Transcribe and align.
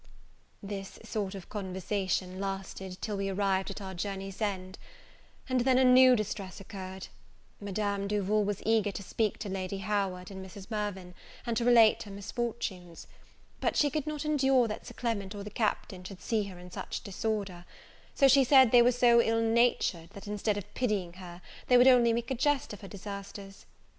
This 0.63 0.97
sort 1.03 1.35
of 1.35 1.47
conversation 1.47 2.39
lasted 2.41 2.99
till 3.01 3.17
we 3.17 3.29
arrived 3.29 3.69
at 3.69 3.81
our 3.83 3.93
journey's 3.93 4.41
end; 4.41 4.79
and 5.47 5.61
then 5.61 5.77
a 5.77 5.83
new 5.83 6.15
distress 6.15 6.59
occurred: 6.59 7.09
Madame 7.59 8.07
Duval 8.07 8.43
was 8.43 8.63
eager 8.65 8.91
to 8.93 9.03
speak 9.03 9.37
to 9.37 9.47
Lady 9.47 9.75
Lady 9.75 9.77
Howard 9.83 10.31
and 10.31 10.43
Mrs. 10.43 10.71
Mirvan, 10.71 11.13
and 11.45 11.55
to 11.55 11.63
relate 11.63 12.01
her 12.01 12.09
misfortunes: 12.09 13.05
but 13.59 13.75
she 13.77 13.91
could 13.91 14.07
not 14.07 14.25
endure 14.25 14.67
that 14.67 14.87
Sir 14.87 14.95
Clement 14.95 15.35
or 15.35 15.43
the 15.43 15.51
Captain 15.51 16.03
should 16.03 16.19
see 16.23 16.45
her 16.45 16.57
in 16.57 16.71
such 16.71 17.03
disorder; 17.03 17.63
so 18.15 18.27
she 18.27 18.43
said 18.43 18.71
they 18.71 18.81
were 18.81 18.91
so 18.91 19.21
ill 19.21 19.39
natured, 19.41 20.09
that 20.13 20.25
instead 20.25 20.57
of 20.57 20.73
pitying 20.73 21.13
her, 21.13 21.43
they 21.67 21.77
would 21.77 21.85
only 21.87 22.11
make 22.11 22.31
a 22.31 22.33
jest 22.33 22.73
of 22.73 22.81
her 22.81 22.87
disasters. 22.87 23.67